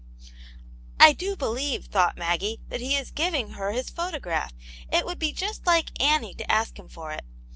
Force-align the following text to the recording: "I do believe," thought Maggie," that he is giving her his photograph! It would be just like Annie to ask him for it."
"I 1.09 1.13
do 1.13 1.35
believe," 1.35 1.85
thought 1.85 2.17
Maggie," 2.17 2.59
that 2.69 2.81
he 2.81 2.95
is 2.95 3.11
giving 3.11 3.51
her 3.51 3.71
his 3.71 3.91
photograph! 3.91 4.51
It 4.91 5.05
would 5.05 5.19
be 5.19 5.31
just 5.31 5.67
like 5.67 5.91
Annie 6.01 6.33
to 6.33 6.51
ask 6.51 6.79
him 6.79 6.87
for 6.89 7.11
it." 7.11 7.23